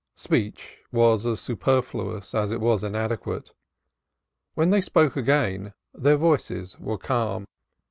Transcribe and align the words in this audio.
Speech 0.15 0.79
was 0.91 1.27
as 1.27 1.39
superfluous 1.39 2.33
as 2.33 2.51
it 2.51 2.59
was 2.59 2.83
inadequate. 2.83 3.53
When 4.55 4.71
they 4.71 4.81
spoke 4.81 5.15
again 5.15 5.75
their 5.93 6.17
voices 6.17 6.79
were 6.79 6.97
calm. 6.97 7.45